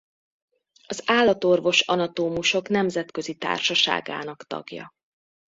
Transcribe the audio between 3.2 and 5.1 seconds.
Társaságának tagja.